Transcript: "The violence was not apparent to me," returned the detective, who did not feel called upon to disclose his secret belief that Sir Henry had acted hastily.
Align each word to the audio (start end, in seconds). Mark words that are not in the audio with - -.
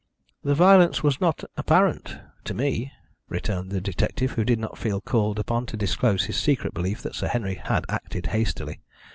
"The 0.43 0.55
violence 0.55 1.03
was 1.03 1.21
not 1.21 1.43
apparent 1.55 2.17
to 2.45 2.55
me," 2.55 2.91
returned 3.29 3.69
the 3.69 3.79
detective, 3.79 4.31
who 4.31 4.43
did 4.43 4.57
not 4.57 4.75
feel 4.75 4.99
called 4.99 5.37
upon 5.37 5.67
to 5.67 5.77
disclose 5.77 6.25
his 6.25 6.37
secret 6.37 6.73
belief 6.73 7.03
that 7.03 7.13
Sir 7.13 7.27
Henry 7.27 7.53
had 7.63 7.85
acted 7.87 8.25
hastily. 8.33 8.81